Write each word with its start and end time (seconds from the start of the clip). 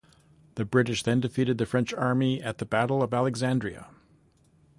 The 0.55 0.65
British 0.65 1.03
then 1.03 1.19
defeated 1.19 1.59
the 1.59 1.67
French 1.67 1.93
army 1.93 2.41
at 2.41 2.57
the 2.57 2.65
Battle 2.65 3.03
of 3.03 3.13
Alexandria. 3.13 3.89